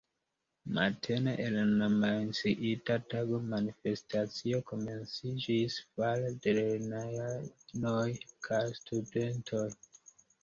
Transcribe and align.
Matene 0.75 1.31
en 1.47 1.57
la 1.81 1.89
menciita 2.03 2.95
tago 3.13 3.39
manifestacio 3.51 4.61
komenciĝis 4.71 5.77
fare 5.99 6.31
de 6.47 6.53
lernejanoj 6.61 8.07
kaj 8.49 8.63
studentoj. 8.81 9.67